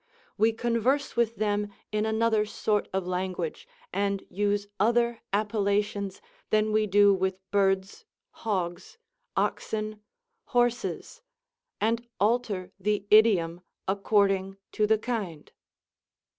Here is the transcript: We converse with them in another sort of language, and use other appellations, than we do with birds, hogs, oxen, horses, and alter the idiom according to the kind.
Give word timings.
We 0.35 0.51
converse 0.51 1.15
with 1.15 1.35
them 1.35 1.71
in 1.91 2.07
another 2.07 2.43
sort 2.43 2.87
of 2.91 3.05
language, 3.05 3.67
and 3.93 4.25
use 4.31 4.65
other 4.79 5.21
appellations, 5.31 6.23
than 6.49 6.71
we 6.71 6.87
do 6.87 7.13
with 7.13 7.37
birds, 7.51 8.03
hogs, 8.31 8.97
oxen, 9.37 10.01
horses, 10.45 11.21
and 11.79 12.03
alter 12.19 12.71
the 12.79 13.05
idiom 13.11 13.61
according 13.87 14.57
to 14.71 14.87
the 14.87 14.97
kind. 14.97 15.51